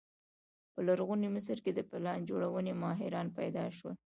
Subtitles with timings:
[0.73, 3.95] په لرغوني مصر کې د پلان جوړونې ماهران پیدا شول.